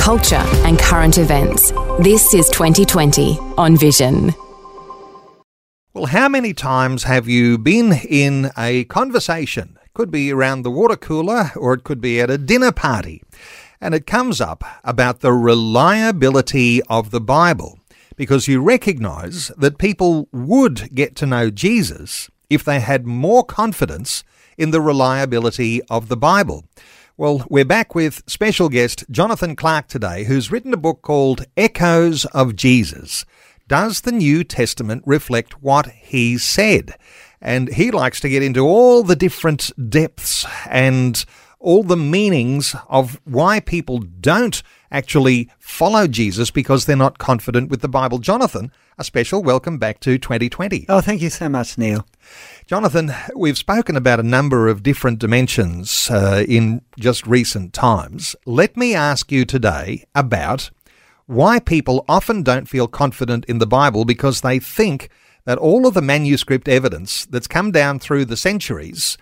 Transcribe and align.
culture, 0.00 0.42
and 0.64 0.78
current 0.78 1.18
events. 1.18 1.72
This 2.00 2.32
is 2.32 2.48
2020 2.48 3.38
on 3.58 3.76
Vision. 3.76 4.34
Well, 5.92 6.06
how 6.06 6.26
many 6.26 6.54
times 6.54 7.02
have 7.04 7.28
you 7.28 7.58
been 7.58 7.92
in 7.92 8.50
a 8.56 8.84
conversation? 8.84 9.78
Could 9.92 10.10
be 10.10 10.32
around 10.32 10.62
the 10.62 10.70
water 10.70 10.96
cooler 10.96 11.50
or 11.54 11.74
it 11.74 11.84
could 11.84 12.00
be 12.00 12.18
at 12.18 12.30
a 12.30 12.38
dinner 12.38 12.72
party. 12.72 13.22
And 13.78 13.94
it 13.94 14.06
comes 14.06 14.40
up 14.40 14.64
about 14.84 15.20
the 15.20 15.32
reliability 15.32 16.80
of 16.84 17.10
the 17.10 17.20
Bible 17.20 17.78
because 18.16 18.48
you 18.48 18.62
recognize 18.62 19.48
that 19.58 19.76
people 19.76 20.28
would 20.32 20.94
get 20.94 21.14
to 21.16 21.26
know 21.26 21.50
Jesus 21.50 22.30
if 22.48 22.64
they 22.64 22.80
had 22.80 23.06
more 23.06 23.44
confidence 23.44 24.24
in 24.56 24.70
the 24.70 24.80
reliability 24.80 25.82
of 25.90 26.08
the 26.08 26.16
Bible. 26.16 26.64
Well, 27.20 27.44
we're 27.50 27.66
back 27.66 27.94
with 27.94 28.22
special 28.26 28.70
guest 28.70 29.04
Jonathan 29.10 29.54
Clerke 29.54 29.88
today, 29.88 30.24
who's 30.24 30.50
written 30.50 30.72
a 30.72 30.78
book 30.78 31.02
called 31.02 31.44
Echoes 31.54 32.24
of 32.24 32.56
Jesus. 32.56 33.26
Does 33.68 34.00
the 34.00 34.10
New 34.10 34.42
Testament 34.42 35.02
reflect 35.04 35.62
what 35.62 35.88
he 35.88 36.38
said? 36.38 36.96
And 37.38 37.74
he 37.74 37.90
likes 37.90 38.20
to 38.20 38.30
get 38.30 38.42
into 38.42 38.66
all 38.66 39.02
the 39.02 39.16
different 39.16 39.70
depths 39.90 40.46
and 40.66 41.22
all 41.58 41.82
the 41.82 41.94
meanings 41.94 42.74
of 42.88 43.20
why 43.24 43.60
people 43.60 43.98
don't 43.98 44.62
actually 44.90 45.50
follow 45.58 46.06
Jesus 46.06 46.50
because 46.50 46.86
they're 46.86 46.96
not 46.96 47.18
confident 47.18 47.68
with 47.68 47.82
the 47.82 47.88
Bible. 47.88 48.18
Jonathan, 48.18 48.72
a 48.96 49.04
special 49.04 49.42
welcome 49.42 49.76
back 49.76 50.00
to 50.00 50.18
2020. 50.18 50.86
Oh, 50.88 51.02
thank 51.02 51.20
you 51.20 51.28
so 51.28 51.50
much, 51.50 51.76
Neil. 51.76 52.06
Jonathan, 52.70 53.12
we've 53.34 53.58
spoken 53.58 53.96
about 53.96 54.20
a 54.20 54.22
number 54.22 54.68
of 54.68 54.84
different 54.84 55.18
dimensions 55.18 56.08
uh, 56.08 56.44
in 56.46 56.82
just 57.00 57.26
recent 57.26 57.72
times. 57.72 58.36
Let 58.46 58.76
me 58.76 58.94
ask 58.94 59.32
you 59.32 59.44
today 59.44 60.04
about 60.14 60.70
why 61.26 61.58
people 61.58 62.04
often 62.08 62.44
don't 62.44 62.68
feel 62.68 62.86
confident 62.86 63.44
in 63.46 63.58
the 63.58 63.66
Bible 63.66 64.04
because 64.04 64.42
they 64.42 64.60
think 64.60 65.08
that 65.46 65.58
all 65.58 65.84
of 65.84 65.94
the 65.94 66.00
manuscript 66.00 66.68
evidence 66.68 67.26
that's 67.26 67.48
come 67.48 67.72
down 67.72 67.98
through 67.98 68.26
the 68.26 68.36
centuries 68.36 69.18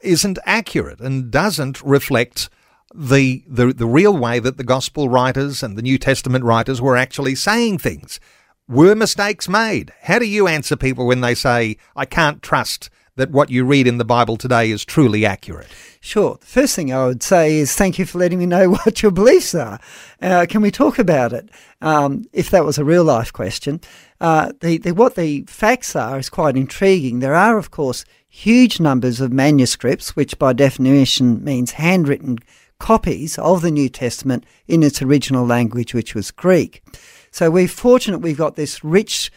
isn't 0.00 0.38
accurate 0.46 1.00
and 1.00 1.28
doesn't 1.28 1.82
reflect 1.82 2.50
the, 2.94 3.42
the, 3.48 3.72
the 3.72 3.84
real 3.84 4.16
way 4.16 4.38
that 4.38 4.58
the 4.58 4.62
gospel 4.62 5.08
writers 5.08 5.60
and 5.60 5.76
the 5.76 5.82
New 5.82 5.98
Testament 5.98 6.44
writers 6.44 6.80
were 6.80 6.96
actually 6.96 7.34
saying 7.34 7.78
things. 7.78 8.20
Were 8.68 8.94
mistakes 8.94 9.48
made? 9.48 9.92
How 10.02 10.18
do 10.20 10.24
you 10.24 10.46
answer 10.46 10.76
people 10.76 11.06
when 11.06 11.20
they 11.20 11.34
say, 11.34 11.76
I 11.96 12.04
can't 12.04 12.42
trust 12.42 12.90
that 13.16 13.30
what 13.30 13.50
you 13.50 13.64
read 13.64 13.88
in 13.88 13.98
the 13.98 14.04
Bible 14.04 14.36
today 14.36 14.70
is 14.70 14.84
truly 14.84 15.26
accurate? 15.26 15.66
Sure. 16.00 16.36
The 16.40 16.46
first 16.46 16.76
thing 16.76 16.92
I 16.92 17.06
would 17.06 17.24
say 17.24 17.56
is 17.56 17.74
thank 17.74 17.98
you 17.98 18.06
for 18.06 18.18
letting 18.18 18.38
me 18.38 18.46
know 18.46 18.70
what 18.70 19.02
your 19.02 19.10
beliefs 19.10 19.54
are. 19.54 19.80
Uh, 20.20 20.46
can 20.48 20.62
we 20.62 20.70
talk 20.70 20.98
about 20.98 21.32
it? 21.32 21.50
Um, 21.80 22.24
if 22.32 22.50
that 22.50 22.64
was 22.64 22.78
a 22.78 22.84
real 22.84 23.04
life 23.04 23.32
question. 23.32 23.80
Uh, 24.20 24.52
the, 24.60 24.78
the, 24.78 24.92
what 24.92 25.16
the 25.16 25.42
facts 25.48 25.96
are 25.96 26.18
is 26.18 26.30
quite 26.30 26.56
intriguing. 26.56 27.18
There 27.18 27.34
are, 27.34 27.58
of 27.58 27.72
course, 27.72 28.04
huge 28.28 28.78
numbers 28.78 29.20
of 29.20 29.32
manuscripts, 29.32 30.14
which 30.14 30.38
by 30.38 30.52
definition 30.52 31.42
means 31.42 31.72
handwritten 31.72 32.38
copies 32.78 33.38
of 33.38 33.62
the 33.62 33.70
New 33.72 33.88
Testament 33.88 34.44
in 34.66 34.82
its 34.84 35.02
original 35.02 35.44
language, 35.44 35.94
which 35.94 36.14
was 36.14 36.30
Greek. 36.30 36.82
So 37.32 37.50
we're 37.50 37.66
fortunate 37.66 38.18
we've 38.18 38.36
got 38.36 38.56
this 38.56 38.84
rich 38.84 39.30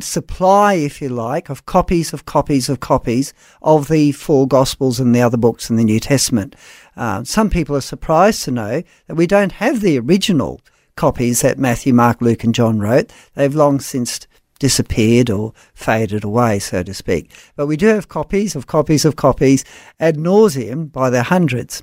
supply, 0.00 0.74
if 0.74 1.02
you 1.02 1.10
like, 1.10 1.50
of 1.50 1.66
copies 1.66 2.14
of 2.14 2.24
copies 2.24 2.70
of 2.70 2.80
copies 2.80 3.34
of 3.60 3.88
the 3.88 4.12
four 4.12 4.48
Gospels 4.48 4.98
and 4.98 5.14
the 5.14 5.20
other 5.20 5.36
books 5.36 5.68
in 5.68 5.76
the 5.76 5.84
New 5.84 6.00
Testament. 6.00 6.56
Uh, 6.96 7.22
some 7.22 7.50
people 7.50 7.76
are 7.76 7.82
surprised 7.82 8.44
to 8.44 8.50
know 8.50 8.82
that 9.06 9.14
we 9.14 9.26
don't 9.26 9.52
have 9.52 9.82
the 9.82 9.98
original 9.98 10.62
copies 10.96 11.42
that 11.42 11.58
Matthew, 11.58 11.92
Mark, 11.92 12.22
Luke, 12.22 12.44
and 12.44 12.54
John 12.54 12.78
wrote. 12.78 13.12
They've 13.34 13.54
long 13.54 13.78
since 13.78 14.26
disappeared 14.58 15.28
or 15.28 15.52
faded 15.74 16.24
away, 16.24 16.60
so 16.60 16.82
to 16.82 16.94
speak. 16.94 17.30
But 17.56 17.66
we 17.66 17.76
do 17.76 17.88
have 17.88 18.08
copies 18.08 18.56
of 18.56 18.66
copies 18.66 19.04
of 19.04 19.16
copies 19.16 19.66
ad 20.00 20.16
nauseum 20.16 20.90
by 20.90 21.10
the 21.10 21.24
hundreds. 21.24 21.82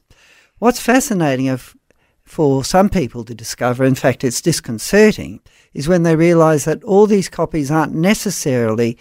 What's 0.57 0.79
fascinating 0.79 1.49
of, 1.49 1.75
for 2.23 2.63
some 2.63 2.89
people 2.89 3.23
to 3.25 3.35
discover, 3.35 3.83
in 3.83 3.95
fact, 3.95 4.23
it's 4.23 4.41
disconcerting, 4.41 5.41
is 5.73 5.87
when 5.87 6.03
they 6.03 6.15
realize 6.15 6.65
that 6.65 6.83
all 6.83 7.07
these 7.07 7.29
copies 7.29 7.71
aren't 7.71 7.93
necessarily 7.93 8.97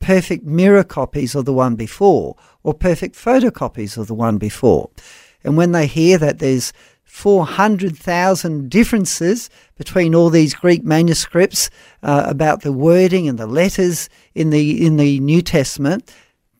perfect 0.00 0.44
mirror 0.44 0.84
copies 0.84 1.34
of 1.34 1.44
the 1.44 1.52
one 1.52 1.76
before 1.76 2.36
or 2.62 2.74
perfect 2.74 3.14
photocopies 3.14 3.96
of 3.96 4.06
the 4.06 4.14
one 4.14 4.38
before. 4.38 4.90
And 5.42 5.56
when 5.56 5.72
they 5.72 5.86
hear 5.86 6.18
that 6.18 6.38
there's 6.40 6.72
400,000 7.04 8.68
differences 8.68 9.48
between 9.76 10.14
all 10.14 10.30
these 10.30 10.52
Greek 10.52 10.82
manuscripts 10.84 11.70
uh, 12.02 12.24
about 12.26 12.62
the 12.62 12.72
wording 12.72 13.28
and 13.28 13.38
the 13.38 13.46
letters 13.46 14.08
in 14.34 14.50
the 14.50 14.84
in 14.84 14.96
the 14.96 15.20
New 15.20 15.40
Testament, 15.40 16.12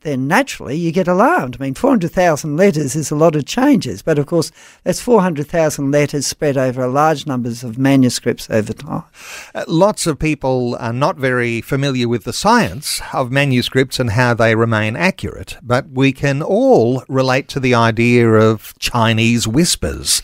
then 0.05 0.29
naturally 0.29 0.77
you 0.77 0.93
get 0.93 1.09
alarmed. 1.09 1.57
I 1.59 1.65
mean, 1.65 1.75
400,000 1.75 2.57
letters 2.57 2.95
is 2.95 3.11
a 3.11 3.17
lot 3.17 3.35
of 3.35 3.47
changes, 3.47 4.03
but 4.03 4.19
of 4.19 4.27
course, 4.27 4.53
that's 4.85 5.01
400,000 5.01 5.91
letters 5.91 6.27
spread 6.27 6.57
over 6.57 6.83
a 6.83 6.89
large 6.89 7.27
numbers 7.27 7.65
of 7.65 7.79
manuscripts 7.79 8.49
over 8.51 8.73
time. 8.73 9.05
Uh, 9.55 9.65
lots 9.67 10.07
of 10.07 10.19
people 10.19 10.77
are 10.79 10.93
not 10.93 11.17
very 11.17 11.61
familiar 11.61 12.07
with 12.07 12.25
the 12.25 12.33
science 12.33 13.01
of 13.13 13.33
manuscripts 13.33 13.99
and 13.99 14.11
how 14.11 14.35
they 14.35 14.55
remain 14.55 14.95
accurate, 14.95 15.57
but 15.63 15.89
we 15.91 16.13
can 16.13 16.43
all 16.43 17.03
relate 17.09 17.49
to 17.49 17.59
the 17.59 17.75
idea 17.75 18.31
of 18.31 18.79
Chinese 18.79 19.49
whispers. 19.49 20.23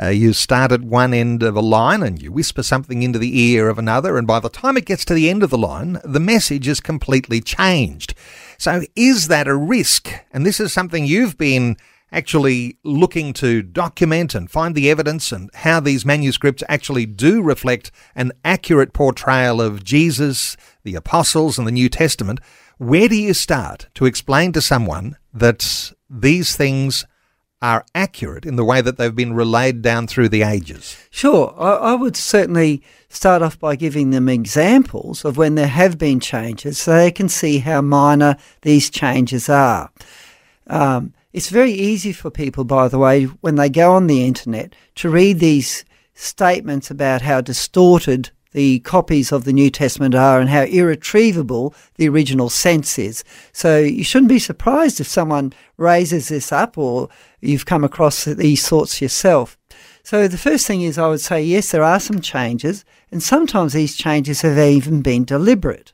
Uh, 0.00 0.08
you 0.08 0.32
start 0.32 0.72
at 0.72 0.82
one 0.82 1.14
end 1.14 1.42
of 1.42 1.56
a 1.56 1.60
line 1.60 2.02
and 2.02 2.20
you 2.20 2.30
whisper 2.30 2.62
something 2.62 3.02
into 3.02 3.18
the 3.18 3.40
ear 3.40 3.68
of 3.68 3.78
another, 3.78 4.18
and 4.18 4.26
by 4.26 4.38
the 4.38 4.50
time 4.50 4.76
it 4.76 4.84
gets 4.84 5.06
to 5.06 5.14
the 5.14 5.30
end 5.30 5.42
of 5.42 5.50
the 5.50 5.58
line, 5.58 5.98
the 6.04 6.20
message 6.20 6.68
is 6.68 6.80
completely 6.80 7.40
changed. 7.40 8.14
So, 8.62 8.82
is 8.94 9.26
that 9.26 9.48
a 9.48 9.56
risk? 9.56 10.08
And 10.30 10.46
this 10.46 10.60
is 10.60 10.72
something 10.72 11.04
you've 11.04 11.36
been 11.36 11.76
actually 12.12 12.78
looking 12.84 13.32
to 13.32 13.60
document 13.60 14.36
and 14.36 14.48
find 14.48 14.76
the 14.76 14.88
evidence 14.88 15.32
and 15.32 15.50
how 15.52 15.80
these 15.80 16.06
manuscripts 16.06 16.62
actually 16.68 17.04
do 17.04 17.42
reflect 17.42 17.90
an 18.14 18.30
accurate 18.44 18.92
portrayal 18.92 19.60
of 19.60 19.82
Jesus, 19.82 20.56
the 20.84 20.94
apostles, 20.94 21.58
and 21.58 21.66
the 21.66 21.72
New 21.72 21.88
Testament. 21.88 22.38
Where 22.78 23.08
do 23.08 23.16
you 23.16 23.34
start 23.34 23.88
to 23.94 24.06
explain 24.06 24.52
to 24.52 24.60
someone 24.60 25.16
that 25.34 25.90
these 26.08 26.54
things 26.54 27.04
are 27.62 27.86
accurate 27.94 28.44
in 28.44 28.56
the 28.56 28.64
way 28.64 28.80
that 28.80 28.98
they've 28.98 29.14
been 29.14 29.32
relayed 29.32 29.80
down 29.80 30.08
through 30.08 30.28
the 30.28 30.42
ages? 30.42 30.96
Sure. 31.10 31.54
I, 31.56 31.92
I, 31.92 31.94
would 31.94 32.16
certainly 32.16 32.82
start 33.08 33.40
off 33.40 33.58
by 33.58 33.76
giving 33.76 34.10
them 34.10 34.28
examples 34.28 35.24
of 35.24 35.36
when 35.36 35.54
there 35.54 35.68
have 35.68 35.96
been 35.96 36.18
changes 36.18 36.78
so 36.78 36.92
they 36.92 37.12
can 37.12 37.28
see 37.28 37.60
how 37.60 37.80
minor 37.80 38.36
these 38.62 38.90
changes 38.90 39.48
are. 39.48 39.90
Um, 40.66 41.14
it's 41.32 41.48
very 41.48 41.72
easy 41.72 42.12
for 42.12 42.30
people, 42.30 42.64
by 42.64 42.88
the 42.88 42.98
way, 42.98 43.24
when 43.24 43.54
they 43.54 43.70
go 43.70 43.92
on 43.92 44.08
the 44.08 44.26
internet 44.26 44.74
to 44.96 45.08
read 45.08 45.38
these 45.38 45.84
statements 46.14 46.90
about 46.90 47.22
how 47.22 47.40
distorted 47.40 48.30
the 48.52 48.80
copies 48.80 49.32
of 49.32 49.44
the 49.44 49.52
New 49.52 49.70
Testament 49.70 50.14
are 50.14 50.40
and 50.40 50.48
how 50.48 50.62
irretrievable 50.62 51.74
the 51.96 52.08
original 52.08 52.48
sense 52.48 52.98
is. 52.98 53.24
So 53.52 53.78
you 53.78 54.04
shouldn't 54.04 54.28
be 54.28 54.38
surprised 54.38 55.00
if 55.00 55.08
someone 55.08 55.52
raises 55.76 56.28
this 56.28 56.52
up 56.52 56.78
or 56.78 57.08
you've 57.40 57.66
come 57.66 57.84
across 57.84 58.24
these 58.24 58.68
thoughts 58.68 59.02
yourself. 59.02 59.58
So 60.04 60.28
the 60.28 60.38
first 60.38 60.66
thing 60.66 60.82
is 60.82 60.98
I 60.98 61.08
would 61.08 61.20
say, 61.20 61.42
yes, 61.42 61.70
there 61.70 61.84
are 61.84 62.00
some 62.00 62.20
changes, 62.20 62.84
and 63.10 63.22
sometimes 63.22 63.72
these 63.72 63.96
changes 63.96 64.42
have 64.42 64.58
even 64.58 65.00
been 65.00 65.24
deliberate. 65.24 65.92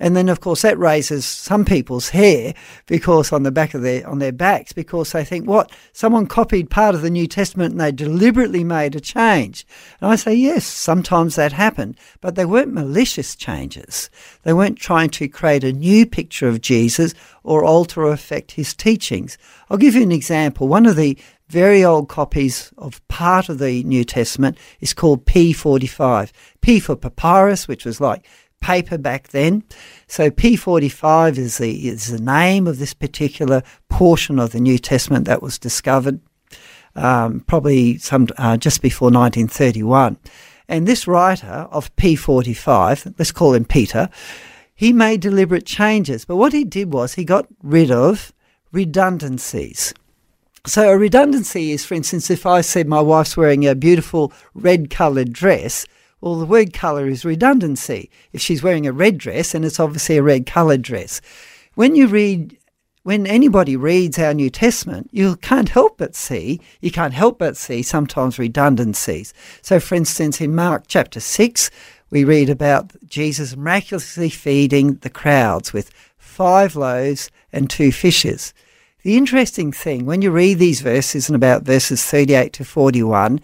And 0.00 0.16
then, 0.16 0.30
of 0.30 0.40
course, 0.40 0.62
that 0.62 0.78
raises 0.78 1.26
some 1.26 1.66
people's 1.66 2.08
hair 2.08 2.54
because 2.86 3.32
on 3.32 3.42
the 3.42 3.52
back 3.52 3.74
of 3.74 3.82
their 3.82 4.08
on 4.08 4.18
their 4.18 4.32
backs 4.32 4.72
because 4.72 5.12
they 5.12 5.24
think, 5.24 5.46
what 5.46 5.70
someone 5.92 6.26
copied 6.26 6.70
part 6.70 6.94
of 6.94 7.02
the 7.02 7.10
New 7.10 7.26
Testament 7.26 7.72
and 7.72 7.80
they 7.80 7.92
deliberately 7.92 8.64
made 8.64 8.96
a 8.96 9.00
change. 9.00 9.66
And 10.00 10.10
I 10.10 10.16
say, 10.16 10.34
yes, 10.34 10.64
sometimes 10.64 11.36
that 11.36 11.52
happened, 11.52 11.98
but 12.22 12.34
they 12.34 12.46
weren't 12.46 12.72
malicious 12.72 13.36
changes. 13.36 14.08
They 14.42 14.54
weren't 14.54 14.78
trying 14.78 15.10
to 15.10 15.28
create 15.28 15.64
a 15.64 15.72
new 15.72 16.06
picture 16.06 16.48
of 16.48 16.62
Jesus 16.62 17.12
or 17.44 17.62
alter 17.62 18.04
or 18.04 18.12
affect 18.12 18.52
his 18.52 18.74
teachings. 18.74 19.36
I'll 19.68 19.76
give 19.76 19.94
you 19.94 20.02
an 20.02 20.12
example. 20.12 20.66
One 20.66 20.86
of 20.86 20.96
the 20.96 21.18
very 21.50 21.84
old 21.84 22.08
copies 22.08 22.72
of 22.78 23.06
part 23.08 23.48
of 23.48 23.58
the 23.58 23.82
New 23.82 24.04
Testament 24.04 24.56
is 24.80 24.94
called 24.94 25.26
P45. 25.26 26.30
P 26.60 26.80
for 26.80 26.96
papyrus, 26.96 27.66
which 27.68 27.84
was 27.84 28.00
like 28.00 28.24
paper 28.60 28.98
back 28.98 29.28
then. 29.28 29.64
So 30.06 30.30
P45 30.30 31.38
is 31.38 31.58
the, 31.58 31.88
is 31.88 32.08
the 32.08 32.20
name 32.20 32.66
of 32.66 32.78
this 32.78 32.94
particular 32.94 33.62
portion 33.88 34.38
of 34.38 34.52
the 34.52 34.60
New 34.60 34.78
Testament 34.78 35.26
that 35.26 35.42
was 35.42 35.58
discovered 35.58 36.20
um, 36.94 37.40
probably 37.40 37.98
some 37.98 38.28
uh, 38.36 38.56
just 38.56 38.82
before 38.82 39.06
1931. 39.06 40.18
And 40.68 40.86
this 40.86 41.06
writer 41.06 41.68
of 41.70 41.94
P45, 41.96 43.14
let's 43.18 43.32
call 43.32 43.54
him 43.54 43.64
Peter, 43.64 44.08
he 44.74 44.92
made 44.92 45.20
deliberate 45.20 45.66
changes. 45.66 46.24
But 46.24 46.36
what 46.36 46.52
he 46.52 46.64
did 46.64 46.92
was 46.92 47.14
he 47.14 47.24
got 47.24 47.46
rid 47.62 47.90
of 47.90 48.32
redundancies. 48.72 49.92
So 50.66 50.90
a 50.90 50.96
redundancy 50.96 51.72
is, 51.72 51.84
for 51.84 51.94
instance, 51.94 52.30
if 52.30 52.46
I 52.46 52.60
said 52.60 52.86
my 52.86 53.00
wife's 53.00 53.36
wearing 53.36 53.66
a 53.66 53.74
beautiful 53.74 54.32
red 54.54 54.90
coloured 54.90 55.32
dress, 55.32 55.86
well, 56.20 56.36
the 56.36 56.46
word 56.46 56.72
colour 56.72 57.08
is 57.08 57.24
redundancy. 57.24 58.10
If 58.32 58.40
she's 58.40 58.62
wearing 58.62 58.86
a 58.86 58.92
red 58.92 59.18
dress, 59.18 59.54
and 59.54 59.64
it's 59.64 59.80
obviously 59.80 60.16
a 60.16 60.22
red 60.22 60.46
coloured 60.46 60.82
dress. 60.82 61.20
When 61.74 61.96
you 61.96 62.08
read, 62.08 62.58
when 63.04 63.26
anybody 63.26 63.76
reads 63.76 64.18
our 64.18 64.34
New 64.34 64.50
Testament, 64.50 65.08
you 65.12 65.36
can't 65.36 65.70
help 65.70 65.96
but 65.96 66.14
see, 66.14 66.60
you 66.80 66.90
can't 66.90 67.14
help 67.14 67.38
but 67.38 67.56
see 67.56 67.82
sometimes 67.82 68.38
redundancies. 68.38 69.32
So, 69.62 69.80
for 69.80 69.94
instance, 69.94 70.40
in 70.40 70.54
Mark 70.54 70.84
chapter 70.88 71.20
6, 71.20 71.70
we 72.10 72.24
read 72.24 72.50
about 72.50 72.92
Jesus 73.08 73.56
miraculously 73.56 74.28
feeding 74.28 74.96
the 74.96 75.10
crowds 75.10 75.72
with 75.72 75.90
five 76.18 76.76
loaves 76.76 77.30
and 77.52 77.70
two 77.70 77.92
fishes. 77.92 78.52
The 79.02 79.16
interesting 79.16 79.72
thing, 79.72 80.04
when 80.04 80.20
you 80.20 80.30
read 80.30 80.58
these 80.58 80.82
verses 80.82 81.30
and 81.30 81.36
about 81.36 81.62
verses 81.62 82.04
38 82.04 82.52
to 82.54 82.64
41, 82.64 83.40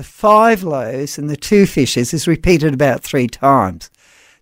the 0.00 0.04
five 0.04 0.62
loaves 0.62 1.18
and 1.18 1.28
the 1.28 1.36
two 1.36 1.66
fishes 1.66 2.14
is 2.14 2.26
repeated 2.26 2.72
about 2.72 3.02
three 3.02 3.26
times. 3.26 3.90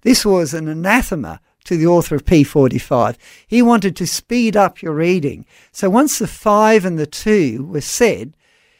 This 0.02 0.24
was 0.24 0.54
an 0.54 0.68
anathema 0.68 1.40
to 1.64 1.76
the 1.76 1.88
author 1.88 2.14
of 2.14 2.24
P45. 2.24 3.16
He 3.44 3.60
wanted 3.60 3.96
to 3.96 4.06
speed 4.06 4.56
up 4.56 4.82
your 4.82 4.92
reading. 4.92 5.44
So 5.72 5.90
once 5.90 6.20
the 6.20 6.28
five 6.28 6.84
and 6.84 6.96
the 6.96 7.08
two 7.08 7.64
were 7.64 7.80
said, 7.80 8.36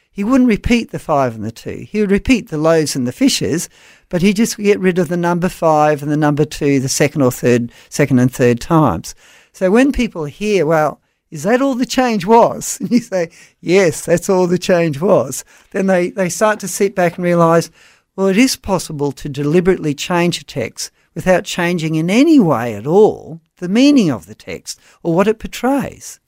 he 0.09 0.23
wouldn't 0.23 0.47
repeat 0.47 0.91
the 0.91 0.99
five 0.99 1.35
and 1.35 1.43
the 1.43 1.51
two. 1.51 1.85
He 1.89 1.99
would 1.99 2.11
repeat 2.11 2.47
the 2.47 2.57
loaves 2.57 2.95
and 2.95 3.05
the 3.05 3.11
fishes, 3.11 3.67
but 4.07 4.21
he 4.21 4.31
just 4.31 4.55
get 4.55 4.79
rid 4.79 4.99
of 4.99 5.09
the 5.09 5.17
number 5.17 5.49
five 5.49 6.01
and 6.01 6.09
the 6.09 6.15
number 6.15 6.45
two 6.45 6.79
the 6.79 6.87
second 6.87 7.23
or 7.23 7.31
third, 7.33 7.73
second 7.89 8.19
and 8.19 8.33
third 8.33 8.61
times. 8.61 9.15
So 9.51 9.69
when 9.69 9.91
people 9.91 10.23
hear, 10.23 10.65
well, 10.65 11.01
is 11.31 11.43
that 11.43 11.61
all 11.61 11.75
the 11.75 11.85
change 11.85 12.25
was? 12.25 12.77
And 12.81 12.91
you 12.91 12.99
say, 12.99 13.29
Yes, 13.61 14.05
that's 14.05 14.29
all 14.29 14.47
the 14.47 14.57
change 14.57 14.99
was. 14.99 15.45
Then 15.71 15.87
they, 15.87 16.09
they 16.09 16.29
start 16.29 16.59
to 16.61 16.67
sit 16.67 16.95
back 16.95 17.15
and 17.15 17.23
realize, 17.23 17.71
well, 18.15 18.27
it 18.27 18.37
is 18.37 18.55
possible 18.57 19.11
to 19.13 19.29
deliberately 19.29 19.93
change 19.93 20.41
a 20.41 20.43
text 20.43 20.91
without 21.15 21.45
changing 21.45 21.95
in 21.95 22.09
any 22.09 22.39
way 22.39 22.75
at 22.75 22.85
all 22.85 23.41
the 23.57 23.69
meaning 23.69 24.09
of 24.09 24.25
the 24.25 24.35
text 24.35 24.79
or 25.03 25.13
what 25.13 25.27
it 25.27 25.39
portrays. 25.39 26.19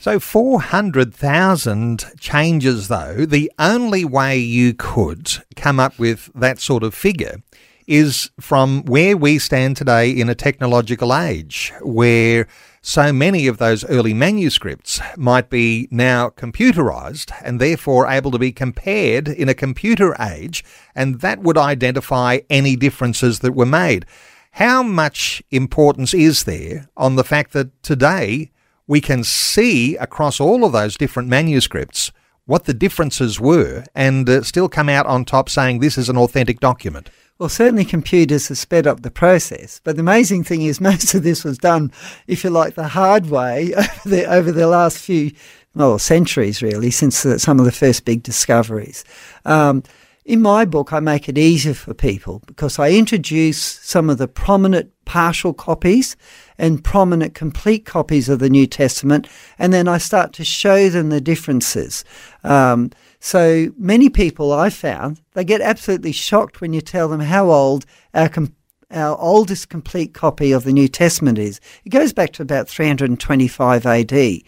So 0.00 0.20
400,000 0.20 2.04
changes, 2.18 2.88
though, 2.88 3.26
the 3.26 3.50
only 3.58 4.04
way 4.04 4.38
you 4.38 4.74
could 4.74 5.30
come 5.56 5.80
up 5.80 5.98
with 5.98 6.30
that 6.34 6.60
sort 6.60 6.82
of 6.82 6.94
figure 6.94 7.42
is 7.86 8.30
from 8.40 8.82
where 8.84 9.16
we 9.16 9.38
stand 9.38 9.76
today 9.76 10.10
in 10.10 10.28
a 10.28 10.34
technological 10.34 11.14
age 11.14 11.72
where 11.82 12.46
so 12.86 13.14
many 13.14 13.46
of 13.46 13.56
those 13.56 13.82
early 13.86 14.12
manuscripts 14.12 15.00
might 15.16 15.48
be 15.48 15.88
now 15.90 16.28
computerized 16.28 17.32
and 17.42 17.58
therefore 17.58 18.06
able 18.06 18.30
to 18.30 18.38
be 18.38 18.52
compared 18.52 19.26
in 19.26 19.48
a 19.48 19.54
computer 19.54 20.14
age, 20.20 20.62
and 20.94 21.22
that 21.22 21.40
would 21.40 21.56
identify 21.56 22.40
any 22.50 22.76
differences 22.76 23.38
that 23.38 23.54
were 23.54 23.64
made. 23.64 24.04
How 24.52 24.82
much 24.82 25.42
importance 25.50 26.12
is 26.12 26.44
there 26.44 26.86
on 26.94 27.16
the 27.16 27.24
fact 27.24 27.54
that 27.54 27.82
today 27.82 28.50
we 28.86 29.00
can 29.00 29.24
see 29.24 29.96
across 29.96 30.38
all 30.38 30.62
of 30.62 30.72
those 30.72 30.98
different 30.98 31.30
manuscripts 31.30 32.12
what 32.44 32.64
the 32.64 32.74
differences 32.74 33.40
were 33.40 33.84
and 33.94 34.28
uh, 34.28 34.42
still 34.42 34.68
come 34.68 34.90
out 34.90 35.06
on 35.06 35.24
top 35.24 35.48
saying 35.48 35.78
this 35.78 35.96
is 35.96 36.10
an 36.10 36.18
authentic 36.18 36.60
document? 36.60 37.08
Well, 37.38 37.48
certainly 37.48 37.84
computers 37.84 38.46
have 38.46 38.58
sped 38.58 38.86
up 38.86 39.02
the 39.02 39.10
process, 39.10 39.80
but 39.82 39.96
the 39.96 40.00
amazing 40.00 40.44
thing 40.44 40.62
is 40.62 40.80
most 40.80 41.14
of 41.14 41.24
this 41.24 41.42
was 41.42 41.58
done, 41.58 41.90
if 42.28 42.44
you 42.44 42.50
like, 42.50 42.76
the 42.76 42.86
hard 42.86 43.26
way 43.26 43.74
over 43.76 44.08
the, 44.08 44.24
over 44.26 44.52
the 44.52 44.68
last 44.68 44.98
few, 44.98 45.32
well, 45.74 45.98
centuries 45.98 46.62
really, 46.62 46.92
since 46.92 47.24
the, 47.24 47.40
some 47.40 47.58
of 47.58 47.64
the 47.64 47.72
first 47.72 48.04
big 48.04 48.22
discoveries. 48.22 49.04
Um, 49.44 49.82
in 50.24 50.40
my 50.40 50.64
book, 50.64 50.92
I 50.92 51.00
make 51.00 51.28
it 51.28 51.36
easier 51.36 51.74
for 51.74 51.92
people 51.92 52.40
because 52.46 52.78
I 52.78 52.92
introduce 52.92 53.60
some 53.60 54.08
of 54.08 54.18
the 54.18 54.28
prominent 54.28 54.90
partial 55.04 55.52
copies 55.52 56.16
and 56.56 56.82
prominent 56.82 57.34
complete 57.34 57.84
copies 57.84 58.28
of 58.28 58.38
the 58.38 58.48
New 58.48 58.66
Testament, 58.66 59.28
and 59.58 59.72
then 59.72 59.88
I 59.88 59.98
start 59.98 60.32
to 60.34 60.44
show 60.44 60.88
them 60.88 61.10
the 61.10 61.20
differences. 61.20 62.04
Um, 62.42 62.90
so 63.24 63.72
many 63.78 64.10
people 64.10 64.52
I 64.52 64.68
found 64.68 65.22
they 65.32 65.44
get 65.44 65.62
absolutely 65.62 66.12
shocked 66.12 66.60
when 66.60 66.74
you 66.74 66.82
tell 66.82 67.08
them 67.08 67.20
how 67.20 67.50
old 67.50 67.86
our 68.12 68.28
com- 68.28 68.54
our 68.90 69.18
oldest 69.18 69.70
complete 69.70 70.12
copy 70.12 70.52
of 70.52 70.64
the 70.64 70.74
New 70.74 70.88
Testament 70.88 71.38
is. 71.38 71.58
It 71.86 71.88
goes 71.88 72.12
back 72.12 72.34
to 72.34 72.42
about 72.42 72.68
325 72.68 73.86
AD. 73.86 74.42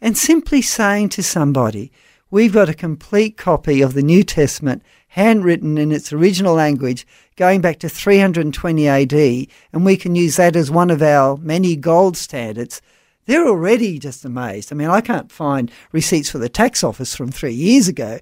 And 0.00 0.16
simply 0.16 0.62
saying 0.62 1.10
to 1.10 1.22
somebody, 1.22 1.92
we've 2.30 2.54
got 2.54 2.70
a 2.70 2.74
complete 2.74 3.36
copy 3.36 3.82
of 3.82 3.92
the 3.92 4.02
New 4.02 4.22
Testament 4.22 4.82
handwritten 5.08 5.76
in 5.76 5.92
its 5.92 6.10
original 6.10 6.54
language 6.54 7.06
going 7.36 7.60
back 7.60 7.78
to 7.80 7.90
320 7.90 8.88
AD, 8.88 9.12
and 9.72 9.84
we 9.84 9.98
can 9.98 10.14
use 10.14 10.36
that 10.36 10.56
as 10.56 10.70
one 10.70 10.90
of 10.90 11.02
our 11.02 11.36
many 11.36 11.76
gold 11.76 12.16
standards 12.16 12.80
they're 13.26 13.46
already 13.46 13.98
just 13.98 14.24
amazed. 14.24 14.72
I 14.72 14.76
mean, 14.76 14.88
I 14.88 15.00
can't 15.00 15.30
find 15.30 15.70
receipts 15.92 16.30
for 16.30 16.38
the 16.38 16.48
tax 16.48 16.84
office 16.84 17.14
from 17.14 17.30
three 17.30 17.54
years 17.54 17.88
ago. 17.88 18.18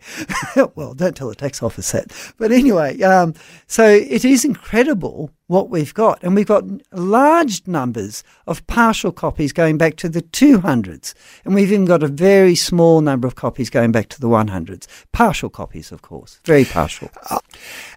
well, 0.74 0.94
don't 0.94 1.16
tell 1.16 1.28
the 1.28 1.34
tax 1.34 1.62
office 1.62 1.92
that. 1.92 2.12
But 2.38 2.52
anyway, 2.52 3.00
um, 3.02 3.34
so 3.66 3.86
it 3.86 4.24
is 4.24 4.44
incredible 4.44 5.30
what 5.52 5.68
we've 5.68 5.92
got. 5.92 6.22
And 6.22 6.34
we've 6.34 6.46
got 6.46 6.64
large 6.92 7.66
numbers 7.66 8.24
of 8.46 8.66
partial 8.66 9.12
copies 9.12 9.52
going 9.52 9.76
back 9.76 9.96
to 9.96 10.08
the 10.08 10.22
200s. 10.22 11.12
And 11.44 11.54
we've 11.54 11.70
even 11.70 11.84
got 11.84 12.02
a 12.02 12.08
very 12.08 12.54
small 12.54 13.02
number 13.02 13.28
of 13.28 13.34
copies 13.34 13.68
going 13.68 13.92
back 13.92 14.08
to 14.08 14.20
the 14.20 14.28
100s. 14.28 14.86
Partial 15.12 15.50
copies, 15.50 15.92
of 15.92 16.00
course, 16.00 16.40
very 16.46 16.64
partial. 16.64 17.10
Uh, 17.28 17.38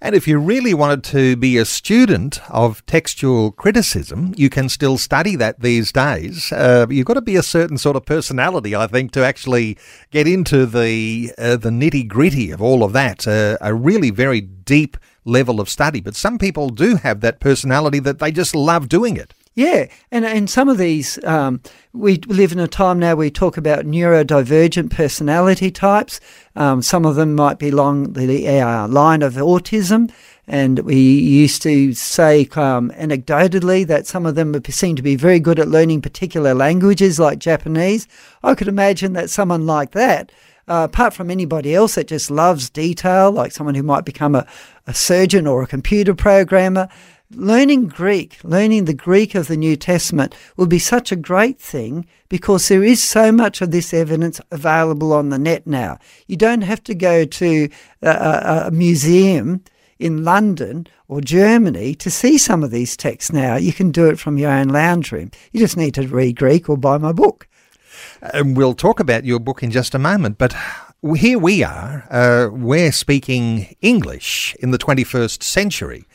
and 0.01 0.15
if 0.15 0.27
you 0.27 0.37
really 0.37 0.73
wanted 0.73 1.03
to 1.05 1.37
be 1.37 1.57
a 1.57 1.63
student 1.63 2.39
of 2.49 2.85
textual 2.87 3.51
criticism, 3.51 4.33
you 4.35 4.49
can 4.49 4.67
still 4.67 4.97
study 4.97 5.37
that 5.37 5.61
these 5.61 5.93
days. 5.93 6.51
Uh, 6.51 6.85
you've 6.95 7.05
got 7.05 7.15
to 7.15 7.21
be 7.21 7.35
a 7.35 7.43
certain 7.43 7.77
sort 7.77 7.95
of 7.95 8.05
personality, 8.05 8.75
I 8.75 8.87
think, 8.87 9.11
to 9.11 9.23
actually 9.23 9.77
get 10.11 10.27
into 10.27 10.65
the, 10.65 11.31
uh, 11.37 11.57
the 11.57 11.69
nitty 11.69 12.07
gritty 12.07 12.51
of 12.51 12.61
all 12.61 12.83
of 12.83 12.93
that. 12.93 13.27
Uh, 13.27 13.57
a 13.61 13.73
really 13.73 14.09
very 14.09 14.41
deep 14.41 14.97
level 15.25 15.59
of 15.59 15.69
study. 15.69 16.01
But 16.01 16.15
some 16.15 16.37
people 16.37 16.69
do 16.69 16.95
have 16.97 17.21
that 17.21 17.39
personality 17.39 17.99
that 17.99 18.19
they 18.19 18.31
just 18.31 18.55
love 18.55 18.87
doing 18.87 19.17
it. 19.17 19.33
Yeah, 19.55 19.87
and 20.11 20.25
and 20.25 20.49
some 20.49 20.67
of 20.67 20.77
these, 20.77 21.17
um, 21.23 21.61
we 21.93 22.17
live 22.27 22.51
in 22.51 22.59
a 22.59 22.67
time 22.67 22.99
now 22.99 23.15
we 23.15 23.31
talk 23.31 23.55
about 23.55 23.85
neurodivergent 23.85 24.91
personality 24.91 25.71
types. 25.71 26.19
Um, 26.57 26.81
some 26.81 27.05
of 27.05 27.15
them 27.15 27.35
might 27.35 27.57
be 27.57 27.69
along 27.69 28.13
the 28.13 28.49
uh, 28.49 28.85
line 28.89 29.21
of 29.21 29.35
autism, 29.35 30.11
and 30.47 30.79
we 30.79 30.95
used 30.95 31.61
to 31.63 31.93
say 31.93 32.47
um, 32.55 32.91
anecdotally 32.91 33.85
that 33.87 34.07
some 34.07 34.25
of 34.25 34.35
them 34.35 34.61
seem 34.65 34.95
to 34.95 35.01
be 35.01 35.15
very 35.15 35.39
good 35.39 35.59
at 35.59 35.67
learning 35.67 36.01
particular 36.01 36.53
languages 36.53 37.19
like 37.19 37.39
Japanese. 37.39 38.07
I 38.43 38.55
could 38.55 38.67
imagine 38.67 39.13
that 39.13 39.29
someone 39.29 39.65
like 39.65 39.91
that 39.91 40.31
uh, 40.67 40.87
apart 40.89 41.13
from 41.13 41.29
anybody 41.29 41.75
else 41.75 41.95
that 41.95 42.07
just 42.07 42.31
loves 42.31 42.69
detail, 42.69 43.31
like 43.31 43.51
someone 43.51 43.75
who 43.75 43.83
might 43.83 44.05
become 44.05 44.35
a, 44.35 44.47
a 44.87 44.93
surgeon 44.93 45.45
or 45.45 45.61
a 45.61 45.67
computer 45.67 46.15
programmer, 46.15 46.87
learning 47.31 47.87
Greek, 47.87 48.39
learning 48.43 48.85
the 48.85 48.93
Greek 48.93 49.35
of 49.35 49.47
the 49.47 49.57
New 49.57 49.75
Testament 49.75 50.35
will 50.57 50.67
be 50.67 50.79
such 50.79 51.11
a 51.11 51.15
great 51.15 51.59
thing 51.59 52.05
because 52.29 52.67
there 52.67 52.83
is 52.83 53.01
so 53.01 53.31
much 53.31 53.61
of 53.61 53.71
this 53.71 53.93
evidence 53.93 54.41
available 54.51 55.13
on 55.13 55.29
the 55.29 55.39
net 55.39 55.65
now. 55.67 55.99
You 56.27 56.37
don't 56.37 56.61
have 56.61 56.83
to 56.85 56.95
go 56.95 57.25
to 57.25 57.69
a, 58.01 58.65
a 58.67 58.71
museum 58.71 59.63
in 59.99 60.23
London 60.23 60.87
or 61.07 61.21
Germany 61.21 61.95
to 61.95 62.11
see 62.11 62.37
some 62.37 62.63
of 62.63 62.71
these 62.71 62.97
texts 62.97 63.31
now. 63.31 63.55
You 63.55 63.73
can 63.73 63.91
do 63.91 64.07
it 64.07 64.19
from 64.19 64.37
your 64.37 64.51
own 64.51 64.69
lounge 64.69 65.11
room. 65.11 65.31
You 65.51 65.59
just 65.59 65.77
need 65.77 65.93
to 65.95 66.07
read 66.07 66.35
Greek 66.37 66.69
or 66.69 66.77
buy 66.77 66.97
my 66.97 67.11
book. 67.11 67.47
And 68.21 68.57
we'll 68.57 68.73
talk 68.73 68.99
about 68.99 69.25
your 69.25 69.39
book 69.39 69.63
in 69.63 69.71
just 69.71 69.95
a 69.95 69.99
moment, 69.99 70.37
but 70.37 70.53
here 71.13 71.37
we 71.37 71.63
are, 71.63 72.07
uh, 72.09 72.49
we're 72.51 72.91
speaking 72.91 73.75
English 73.81 74.55
in 74.59 74.71
the 74.71 74.77
21st 74.77 75.43
century. 75.43 76.05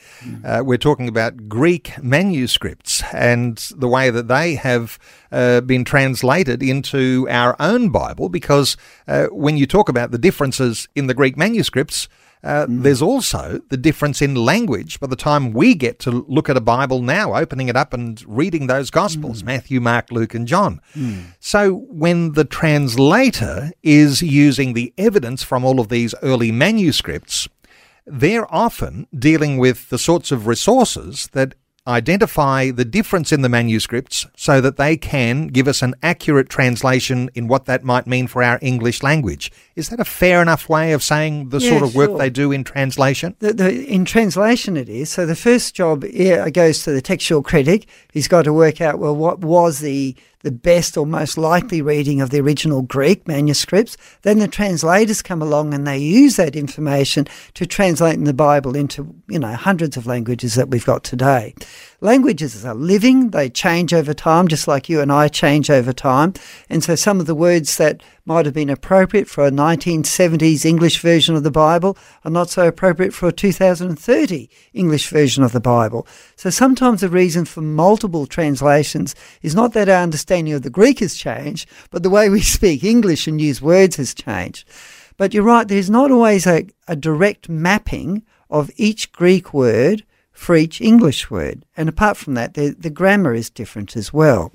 Uh, 0.44 0.62
we're 0.64 0.78
talking 0.78 1.06
about 1.06 1.48
Greek 1.48 1.92
manuscripts 2.02 3.02
and 3.12 3.56
the 3.76 3.86
way 3.86 4.10
that 4.10 4.26
they 4.26 4.56
have 4.56 4.98
uh, 5.30 5.60
been 5.60 5.84
translated 5.84 6.60
into 6.62 7.28
our 7.30 7.54
own 7.60 7.90
Bible, 7.90 8.28
because 8.28 8.76
uh, 9.06 9.26
when 9.26 9.56
you 9.56 9.66
talk 9.66 9.88
about 9.88 10.10
the 10.10 10.18
differences 10.18 10.88
in 10.96 11.06
the 11.06 11.14
Greek 11.14 11.36
manuscripts, 11.36 12.08
uh, 12.42 12.66
mm. 12.66 12.82
There's 12.82 13.02
also 13.02 13.60
the 13.68 13.76
difference 13.76 14.22
in 14.22 14.34
language. 14.34 14.98
By 14.98 15.08
the 15.08 15.16
time 15.16 15.52
we 15.52 15.74
get 15.74 15.98
to 16.00 16.10
look 16.10 16.48
at 16.48 16.56
a 16.56 16.60
Bible 16.60 17.02
now, 17.02 17.34
opening 17.34 17.68
it 17.68 17.76
up 17.76 17.92
and 17.92 18.22
reading 18.26 18.66
those 18.66 18.90
Gospels 18.90 19.42
mm. 19.42 19.46
Matthew, 19.46 19.80
Mark, 19.80 20.10
Luke, 20.10 20.34
and 20.34 20.46
John. 20.46 20.80
Mm. 20.94 21.34
So 21.38 21.74
when 21.90 22.32
the 22.32 22.44
translator 22.44 23.70
is 23.82 24.22
using 24.22 24.72
the 24.72 24.92
evidence 24.96 25.42
from 25.42 25.64
all 25.64 25.80
of 25.80 25.88
these 25.88 26.14
early 26.22 26.50
manuscripts, 26.50 27.48
they're 28.06 28.52
often 28.52 29.06
dealing 29.16 29.58
with 29.58 29.90
the 29.90 29.98
sorts 29.98 30.32
of 30.32 30.46
resources 30.46 31.28
that 31.32 31.54
identify 31.86 32.70
the 32.70 32.84
difference 32.84 33.32
in 33.32 33.42
the 33.42 33.48
manuscripts 33.48 34.26
so 34.36 34.60
that 34.60 34.76
they 34.76 34.96
can 34.96 35.48
give 35.48 35.66
us 35.66 35.82
an 35.82 35.94
accurate 36.02 36.48
translation 36.48 37.30
in 37.34 37.48
what 37.48 37.64
that 37.64 37.84
might 37.84 38.06
mean 38.06 38.26
for 38.26 38.42
our 38.42 38.58
English 38.62 39.02
language. 39.02 39.50
Is 39.80 39.88
that 39.88 39.98
a 39.98 40.04
fair 40.04 40.40
enough 40.40 40.68
way 40.68 40.92
of 40.92 41.02
saying 41.02 41.48
the 41.48 41.58
yeah, 41.58 41.70
sort 41.70 41.82
of 41.82 41.94
work 41.94 42.10
sure. 42.10 42.18
they 42.18 42.30
do 42.30 42.52
in 42.52 42.62
translation? 42.62 43.34
The, 43.40 43.52
the, 43.52 43.84
in 43.86 44.04
translation, 44.04 44.76
it 44.76 44.88
is. 44.88 45.10
So 45.10 45.26
the 45.26 45.34
first 45.34 45.74
job 45.74 46.04
yeah, 46.04 46.48
goes 46.50 46.84
to 46.84 46.92
the 46.92 47.00
textual 47.00 47.42
critic. 47.42 47.88
He's 48.12 48.28
got 48.28 48.42
to 48.42 48.52
work 48.52 48.80
out, 48.80 48.98
well, 48.98 49.16
what 49.16 49.40
was 49.40 49.80
the 49.80 50.14
the 50.42 50.50
best 50.50 50.96
or 50.96 51.06
most 51.06 51.36
likely 51.36 51.82
reading 51.82 52.20
of 52.20 52.30
the 52.30 52.40
original 52.40 52.82
Greek 52.82 53.28
manuscripts. 53.28 53.96
Then 54.22 54.38
the 54.38 54.48
translators 54.48 55.20
come 55.20 55.42
along 55.42 55.74
and 55.74 55.86
they 55.86 55.98
use 55.98 56.36
that 56.36 56.56
information 56.56 57.26
to 57.54 57.66
translate 57.66 58.14
in 58.14 58.24
the 58.24 58.32
Bible 58.32 58.74
into, 58.74 59.14
you 59.28 59.38
know, 59.38 59.52
hundreds 59.52 59.96
of 59.96 60.06
languages 60.06 60.54
that 60.54 60.68
we've 60.68 60.86
got 60.86 61.04
today. 61.04 61.54
Languages 62.00 62.64
are 62.64 62.74
living, 62.74 63.30
they 63.30 63.50
change 63.50 63.92
over 63.92 64.14
time, 64.14 64.48
just 64.48 64.66
like 64.66 64.88
you 64.88 65.02
and 65.02 65.12
I 65.12 65.28
change 65.28 65.68
over 65.68 65.92
time. 65.92 66.32
And 66.70 66.82
so 66.82 66.94
some 66.94 67.20
of 67.20 67.26
the 67.26 67.34
words 67.34 67.76
that 67.76 68.02
might 68.24 68.46
have 68.46 68.54
been 68.54 68.70
appropriate 68.70 69.28
for 69.28 69.44
a 69.44 69.50
1970s 69.76 70.64
English 70.64 71.00
version 71.00 71.36
of 71.36 71.42
the 71.42 71.50
Bible 71.50 71.96
are 72.24 72.30
not 72.30 72.50
so 72.50 72.66
appropriate 72.66 73.12
for 73.12 73.28
a 73.28 73.32
2030 73.32 74.50
English 74.74 75.08
version 75.08 75.44
of 75.44 75.52
the 75.52 75.60
Bible. 75.60 76.06
So 76.36 76.50
sometimes 76.50 77.00
the 77.00 77.08
reason 77.08 77.44
for 77.44 77.60
multiple 77.60 78.26
translations 78.26 79.14
is 79.42 79.54
not 79.54 79.72
that 79.74 79.88
our 79.88 80.02
understanding 80.02 80.54
of 80.54 80.62
the 80.62 80.70
Greek 80.70 80.98
has 80.98 81.14
changed, 81.14 81.68
but 81.90 82.02
the 82.02 82.10
way 82.10 82.28
we 82.28 82.40
speak 82.56 82.82
English 82.82 83.26
and 83.26 83.40
use 83.40 83.62
words 83.62 83.96
has 83.96 84.14
changed. 84.14 84.66
But 85.16 85.34
you're 85.34 85.44
right, 85.44 85.68
there's 85.68 85.90
not 85.90 86.10
always 86.10 86.46
a, 86.46 86.66
a 86.88 86.96
direct 86.96 87.48
mapping 87.48 88.22
of 88.48 88.70
each 88.76 89.12
Greek 89.12 89.54
word 89.54 90.04
for 90.32 90.56
each 90.56 90.80
English 90.80 91.30
word. 91.30 91.64
And 91.76 91.88
apart 91.88 92.16
from 92.16 92.34
that, 92.34 92.54
the, 92.54 92.70
the 92.70 92.90
grammar 92.90 93.34
is 93.34 93.50
different 93.50 93.96
as 93.96 94.12
well. 94.12 94.52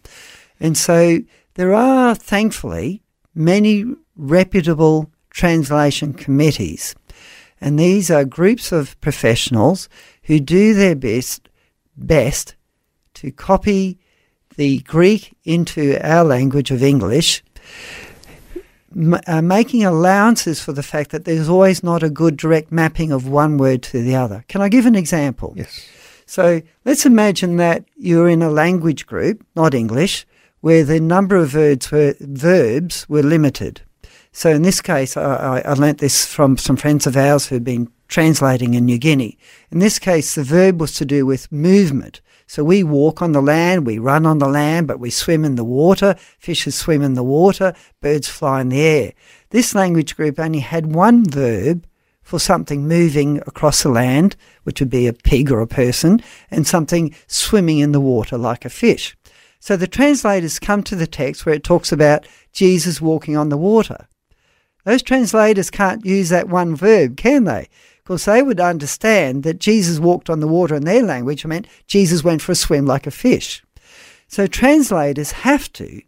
And 0.60 0.78
so 0.78 1.20
there 1.54 1.74
are, 1.74 2.16
thankfully, 2.16 3.04
many 3.34 3.86
reputable 4.16 5.12
translation 5.30 6.14
committees. 6.14 6.96
And 7.62 7.80
these 7.80 8.12
are 8.12 8.26
groups 8.26 8.72
of 8.72 9.00
professionals 9.02 9.90
who 10.24 10.40
do 10.40 10.74
their 10.74 10.96
best, 10.96 11.50
best 11.98 12.56
to 13.16 13.32
copy 13.32 13.98
the 14.56 14.80
Greek 14.80 15.36
into 15.44 15.98
our 16.02 16.24
language 16.24 16.72
of 16.72 16.84
English 16.84 17.44
uh, 19.28 19.42
making 19.42 19.84
allowances 19.84 20.62
for 20.62 20.72
the 20.72 20.84
fact 20.84 21.12
that 21.12 21.26
there's 21.26 21.50
always 21.50 21.84
not 21.84 22.04
a 22.04 22.10
good 22.10 22.38
direct 22.38 22.72
mapping 22.72 23.12
of 23.12 23.28
one 23.28 23.58
word 23.58 23.84
to 23.84 24.02
the 24.02 24.16
other. 24.16 24.46
Can 24.48 24.62
I 24.62 24.70
give 24.70 24.86
an 24.86 24.96
example? 24.96 25.54
Yes. 25.56 25.86
So 26.26 26.62
let's 26.86 27.06
imagine 27.06 27.58
that 27.58 27.86
you're 27.98 28.30
in 28.30 28.42
a 28.42 28.50
language 28.50 29.06
group, 29.06 29.46
not 29.56 29.74
English, 29.74 30.26
where 30.62 30.84
the 30.84 31.00
number 31.00 31.36
of 31.36 31.50
verbs 31.50 31.92
were, 31.92 32.16
verbs 32.20 33.08
were 33.10 33.22
limited. 33.22 33.82
So 34.36 34.50
in 34.50 34.64
this 34.64 34.82
case, 34.82 35.16
I, 35.16 35.62
I 35.64 35.74
learnt 35.76 36.00
this 36.00 36.26
from 36.26 36.58
some 36.58 36.76
friends 36.76 37.08
of 37.08 37.16
ours 37.16 37.48
who've 37.48 37.64
been 37.64 37.90
translating 38.10 38.74
in 38.74 38.84
New 38.84 38.98
Guinea. 38.98 39.38
In 39.72 39.80
this 39.80 39.98
case, 39.98 40.36
the 40.36 40.44
verb 40.44 40.82
was 40.82 40.92
to 40.96 41.06
do 41.06 41.26
with 41.26 41.50
movement. 41.54 42.20
So 42.46 42.62
we 42.62 42.84
walk 42.84 43.22
on 43.22 43.32
the 43.32 43.42
land, 43.42 43.86
we 43.86 43.98
run 43.98 44.26
on 44.26 44.40
the 44.40 44.50
land, 44.50 44.88
but 44.88 45.00
we 45.00 45.10
swim 45.10 45.46
in 45.46 45.56
the 45.56 45.64
water. 45.64 46.16
Fishes 46.38 46.76
swim 46.76 47.02
in 47.02 47.14
the 47.14 47.24
water, 47.24 47.74
birds 48.02 48.28
fly 48.28 48.60
in 48.60 48.68
the 48.68 48.82
air. 48.82 49.14
This 49.52 49.74
language 49.74 50.18
group 50.18 50.38
only 50.38 50.60
had 50.60 50.94
one 50.94 51.24
verb 51.24 51.88
for 52.22 52.38
something 52.38 52.90
moving 52.90 53.38
across 53.48 53.84
the 53.84 53.90
land, 53.90 54.36
which 54.64 54.82
would 54.82 54.90
be 54.90 55.08
a 55.08 55.14
pig 55.14 55.50
or 55.50 55.62
a 55.62 55.68
person, 55.68 56.22
and 56.52 56.68
something 56.68 57.16
swimming 57.28 57.80
in 57.80 57.94
the 57.94 58.02
water 58.02 58.38
like 58.38 58.66
a 58.66 58.70
fish. 58.70 59.16
So 59.62 59.78
the 59.78 59.88
translators 59.88 60.60
come 60.60 60.84
to 60.84 60.96
the 60.98 61.08
text 61.08 61.46
where 61.46 61.56
it 61.56 61.64
talks 61.64 61.94
about 61.94 62.28
Jesus 62.52 63.00
walking 63.00 63.38
on 63.38 63.48
the 63.48 63.56
water. 63.56 64.10
Those 64.86 65.04
translators 65.04 65.70
can't 65.70 66.06
use 66.06 66.30
that 66.30 66.48
one 66.48 66.76
verb, 66.76 67.18
can 67.18 67.44
they? 67.44 67.68
because 68.06 68.26
they 68.26 68.44
would 68.44 68.60
understand 68.60 69.42
that 69.44 69.60
Jesus 69.60 70.00
walked 70.00 70.30
on 70.30 70.40
the 70.40 70.48
water 70.48 70.76
in 70.76 70.86
their 70.86 71.02
language 71.02 71.44
meant 71.44 71.68
Jesus 71.88 72.24
went 72.24 72.42
for 72.42 72.52
a 72.52 72.56
swim 72.56 72.86
like 72.86 73.08
a 73.08 73.12
fish. 73.12 73.64
So 74.28 74.46
translators 74.46 75.32
have 75.32 75.74
to, 75.74 76.02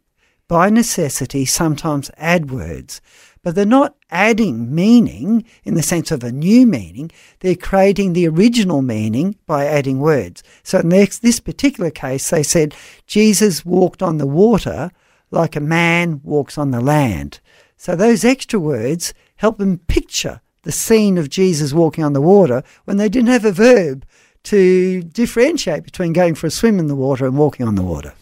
by 0.48 0.70
necessity, 0.70 1.46
sometimes 1.46 2.12
add 2.18 2.52
words, 2.52 3.02
but 3.42 3.56
they're 3.56 3.66
not 3.66 3.96
adding 4.12 4.74
meaning 4.74 5.44
in 5.64 5.74
the 5.74 5.82
sense 5.82 6.12
of 6.12 6.24
a 6.24 6.32
new 6.32 6.68
meaning. 6.68 7.12
They're 7.40 7.56
creating 7.56 8.14
the 8.14 8.28
original 8.28 8.84
meaning 8.84 9.36
by 9.48 9.66
adding 9.66 10.00
words. 10.00 10.44
So 10.62 10.80
in 10.80 10.90
this, 10.90 11.40
particular 11.40 11.90
case, 11.90 12.30
they 12.30 12.44
said 12.44 12.76
Jesus 13.08 13.66
walked 13.66 14.04
on 14.04 14.18
the 14.18 14.28
water 14.28 14.92
like 15.32 15.56
a 15.56 15.62
man 15.62 16.22
walks 16.24 16.60
on 16.60 16.72
the 16.72 16.82
land. 16.82 17.40
So 17.78 17.96
those 17.96 18.26
extra 18.26 18.60
words 18.60 19.14
help 19.38 19.60
them 19.60 19.78
picture 19.88 20.42
the 20.64 20.72
scene 20.72 21.18
of 21.18 21.30
Jesus 21.30 21.72
walking 21.72 22.04
on 22.04 22.14
the 22.14 22.22
water 22.22 22.64
when 22.86 22.98
they 22.98 23.08
didn't 23.08 23.30
have 23.30 23.46
a 23.46 23.52
verb 23.52 24.06
to 24.44 25.04
differentiate 25.04 25.84
between 25.84 26.14
going 26.14 26.36
for 26.36 26.48
a 26.48 26.52
swim 26.52 26.80
in 26.80 26.88
the 26.88 26.96
water 26.96 27.26
and 27.26 27.38
walking 27.38 27.68
on 27.68 27.76
the 27.76 27.84
water. 27.84 28.14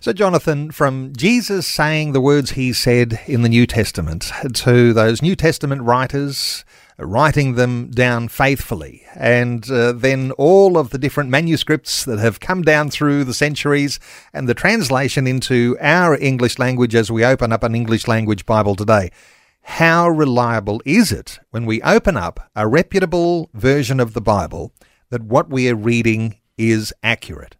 So, 0.00 0.12
Jonathan, 0.12 0.70
from 0.70 1.12
Jesus 1.16 1.66
saying 1.66 2.12
the 2.12 2.20
words 2.20 2.52
he 2.52 2.72
said 2.72 3.20
in 3.26 3.42
the 3.42 3.48
New 3.48 3.66
Testament 3.66 4.30
to 4.54 4.92
those 4.92 5.22
New 5.22 5.36
Testament 5.36 5.82
writers 5.82 6.64
writing 6.98 7.54
them 7.54 7.90
down 7.90 8.28
faithfully, 8.28 9.04
and 9.14 9.70
uh, 9.70 9.92
then 9.92 10.32
all 10.32 10.76
of 10.76 10.90
the 10.90 10.98
different 10.98 11.30
manuscripts 11.30 12.04
that 12.04 12.18
have 12.18 12.40
come 12.40 12.62
down 12.62 12.90
through 12.90 13.24
the 13.24 13.34
centuries, 13.34 14.00
and 14.32 14.48
the 14.48 14.54
translation 14.54 15.26
into 15.26 15.76
our 15.80 16.16
English 16.18 16.58
language 16.58 16.94
as 16.94 17.10
we 17.10 17.24
open 17.24 17.52
up 17.52 17.62
an 17.62 17.74
English 17.74 18.08
language 18.08 18.46
Bible 18.46 18.74
today 18.74 19.10
how 19.72 20.08
reliable 20.08 20.80
is 20.86 21.12
it 21.12 21.38
when 21.50 21.66
we 21.66 21.82
open 21.82 22.16
up 22.16 22.40
a 22.56 22.66
reputable 22.66 23.50
version 23.52 24.00
of 24.00 24.14
the 24.14 24.20
Bible 24.20 24.72
that 25.10 25.22
what 25.22 25.50
we 25.50 25.68
are 25.68 25.76
reading 25.76 26.38
is 26.56 26.92
accurate? 27.02 27.54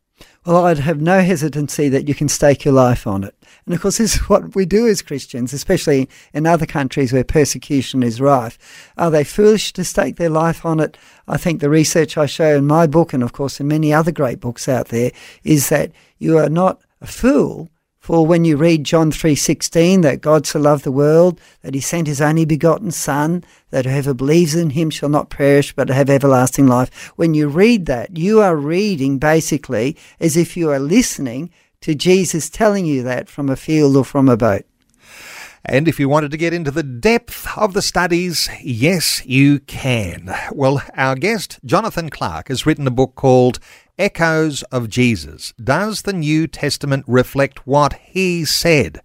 Well, 0.49 0.65
I'd 0.65 0.79
have 0.79 1.03
no 1.03 1.21
hesitancy 1.21 1.91
that 1.91 2.09
you 2.09 2.15
can 2.15 2.27
stake 2.27 2.65
your 2.65 2.73
life 2.73 3.07
on 3.07 3.23
it. 3.23 3.35
And 3.67 3.75
of 3.75 3.83
course, 3.83 3.99
this 3.99 4.15
is 4.15 4.29
what 4.31 4.55
we 4.55 4.65
do 4.65 4.89
as 4.89 5.03
Christians, 5.03 5.53
especially 5.53 6.09
in 6.33 6.47
other 6.47 6.65
countries 6.65 7.13
where 7.13 7.23
persecution 7.23 8.03
is 8.03 8.19
rife. 8.19 8.59
Are 8.97 9.11
they 9.11 9.25
foolish 9.25 9.75
to 9.75 9.85
stake 9.85 10.17
their 10.17 10.31
life 10.31 10.65
on 10.65 10.81
it? 10.81 10.97
I 11.27 11.37
think 11.37 11.61
the 11.61 11.69
research 11.69 12.17
I 12.17 12.25
show 12.25 12.57
in 12.57 12.67
my 12.67 12.87
book, 12.87 13.13
and 13.13 13.23
of 13.23 13.35
course 13.35 13.61
in 13.61 13.69
many 13.69 13.93
other 13.93 14.11
great 14.11 14.41
books 14.41 14.71
out 14.71 14.89
there, 14.89 15.13
is 15.45 15.69
that 15.69 15.93
you 16.17 16.39
are 16.39 16.49
not 16.49 16.81
a 17.03 17.07
fool 17.07 17.69
for 18.09 18.25
when 18.27 18.43
you 18.43 18.57
read 18.57 18.85
John 18.85 19.13
3:16 19.13 20.01
that 20.01 20.23
God 20.23 20.47
so 20.47 20.59
loved 20.59 20.85
the 20.85 20.91
world 20.91 21.39
that 21.61 21.75
he 21.75 21.81
sent 21.83 22.07
his 22.07 22.23
only 22.23 22.47
begotten 22.47 22.91
son 22.91 23.45
that 23.69 23.85
whoever 23.85 24.15
believes 24.15 24.55
in 24.55 24.71
him 24.71 24.89
shall 24.89 25.11
not 25.11 25.29
perish 25.29 25.75
but 25.75 25.91
have 25.91 26.09
everlasting 26.09 26.67
life. 26.67 27.13
When 27.17 27.35
you 27.35 27.49
read 27.49 27.85
that, 27.85 28.17
you 28.17 28.41
are 28.41 28.57
reading 28.57 29.19
basically 29.19 29.95
as 30.21 30.39
if 30.39 30.57
you 30.57 30.71
are 30.71 30.79
listening 30.79 31.51
to 31.83 31.95
Jesus 31.95 32.49
telling 32.49 32.87
you 32.87 33.03
that 33.03 33.29
from 33.29 33.51
a 33.51 33.57
field 33.57 33.95
or 33.95 34.07
from 34.07 34.31
a 34.31 34.39
boat. 34.39 34.65
And 35.63 35.87
if 35.87 36.01
you 36.01 36.09
wanted 36.09 36.31
to 36.31 36.39
get 36.39 36.55
into 36.55 36.71
the 36.71 36.83
depth 36.83 37.47
of 37.59 37.75
the 37.75 37.83
studies, 37.83 38.49
yes, 38.63 39.23
you 39.27 39.59
can. 39.61 40.35
Well, 40.51 40.81
our 40.97 41.15
guest, 41.15 41.59
Jonathan 41.63 42.09
Clerke, 42.09 42.49
has 42.49 42.65
written 42.65 42.87
a 42.87 42.91
book 42.91 43.17
called 43.17 43.59
Echoes 43.99 44.63
of 44.65 44.89
Jesus. 44.89 45.55
Does 45.63 46.03
the 46.03 46.13
New 46.13 46.47
Testament 46.47 47.05
reflect 47.09 47.67
what 47.67 47.95
he 47.95 48.45
said? 48.45 49.01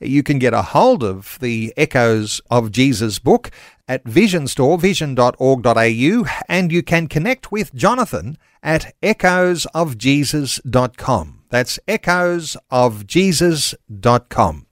You 0.00 0.22
can 0.22 0.38
get 0.38 0.54
a 0.54 0.62
hold 0.62 1.04
of 1.04 1.38
the 1.40 1.74
Echoes 1.76 2.40
of 2.50 2.72
Jesus 2.72 3.18
book 3.18 3.50
at 3.86 4.02
Vision 4.04 4.48
Store, 4.48 4.78
vision.org.au, 4.78 6.24
and 6.48 6.72
you 6.72 6.82
can 6.82 7.06
connect 7.06 7.52
with 7.52 7.74
Jonathan 7.74 8.38
at 8.62 8.94
echoesofjesus.com. 9.02 11.42
That's 11.50 11.78
echoesofjesus.com. 11.86 14.66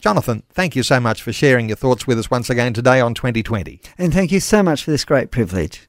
Jonathan, 0.00 0.42
thank 0.50 0.74
you 0.74 0.82
so 0.82 0.98
much 0.98 1.22
for 1.22 1.32
sharing 1.32 1.68
your 1.68 1.76
thoughts 1.76 2.08
with 2.08 2.18
us 2.18 2.30
once 2.30 2.48
again 2.50 2.72
today 2.72 3.00
on 3.00 3.14
2020. 3.14 3.80
And 3.98 4.12
thank 4.12 4.32
you 4.32 4.40
so 4.40 4.60
much 4.62 4.82
for 4.82 4.90
this 4.90 5.04
great 5.04 5.30
privilege. 5.30 5.88